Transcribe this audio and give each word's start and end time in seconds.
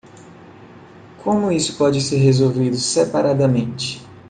Como 1.23 1.51
isso 1.51 1.77
pode 1.77 2.01
ser 2.01 2.15
resolvido 2.17 2.75
separadamente? 2.75 4.03